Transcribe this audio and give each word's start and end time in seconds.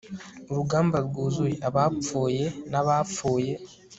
urugamba 0.49 0.97
rwuzuye 1.07 1.55
abapfuye 1.67 2.43
n'abapfuye 2.71 3.53